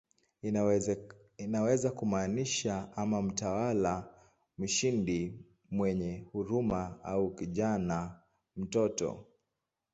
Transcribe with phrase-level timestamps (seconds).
[1.39, 4.13] Inaweza kumaanisha ama "mtawala
[4.57, 5.39] mshindi
[5.71, 8.19] mwenye huruma" au "kijana,
[8.57, 9.25] mtoto".